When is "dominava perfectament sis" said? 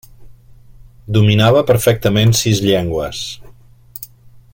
1.17-2.63